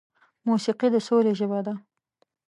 [0.47, 1.73] موسیقي د سولې ژبه ده.